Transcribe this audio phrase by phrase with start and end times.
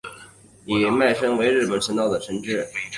[0.65, 2.65] 比卖神为日本神道的神只。